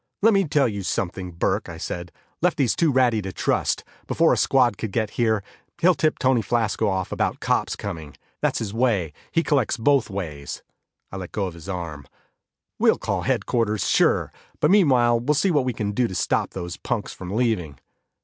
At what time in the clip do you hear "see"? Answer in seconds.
15.35-15.51